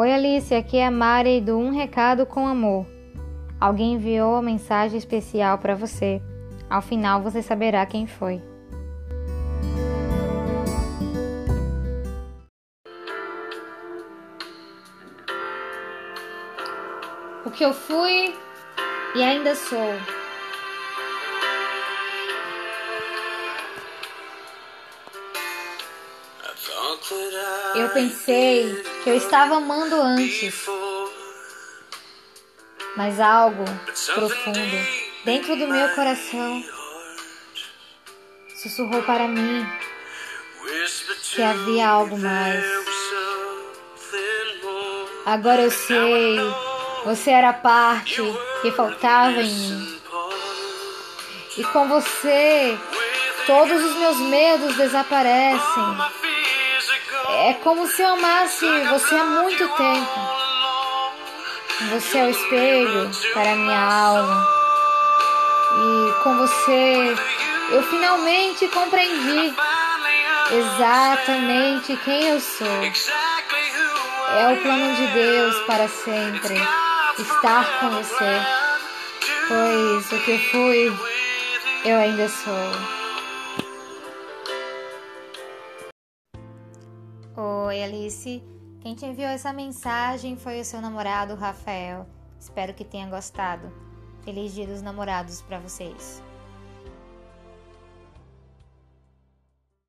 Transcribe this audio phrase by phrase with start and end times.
[0.00, 2.86] Oi Alice, aqui é a Mari do Um Recado com Amor.
[3.60, 6.22] Alguém enviou uma mensagem especial para você.
[6.70, 8.40] Ao final você saberá quem foi.
[17.44, 18.32] O que eu fui
[19.16, 20.17] e ainda sou.
[27.74, 30.66] Eu pensei que eu estava amando antes,
[32.96, 33.64] mas algo
[34.14, 34.60] profundo
[35.24, 36.64] dentro do meu coração
[38.56, 39.66] sussurrou para mim
[41.34, 42.64] que havia algo mais.
[45.24, 46.38] Agora eu sei,
[47.04, 48.22] você era a parte
[48.62, 50.00] que faltava em mim.
[51.56, 52.78] E com você,
[53.46, 56.27] todos os meus medos desaparecem.
[57.30, 60.20] É como se eu amasse você há muito tempo.
[61.90, 64.48] Você é o espelho para minha alma.
[65.76, 67.14] E com você
[67.70, 69.54] eu finalmente compreendi
[70.50, 72.66] exatamente quem eu sou.
[74.38, 76.54] É o plano de Deus para sempre
[77.18, 78.40] estar com você.
[79.48, 80.92] Pois o que fui,
[81.84, 83.07] eu ainda sou.
[87.40, 88.42] Oi, Alice.
[88.80, 92.04] Quem te enviou essa mensagem foi o seu namorado, Rafael.
[92.36, 93.72] Espero que tenha gostado.
[94.22, 96.20] Feliz Dia dos Namorados para vocês.